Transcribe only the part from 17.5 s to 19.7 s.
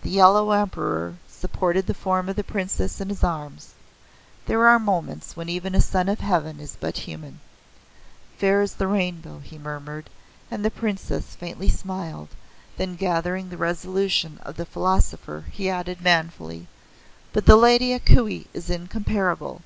Lady A Kuei is incomparable.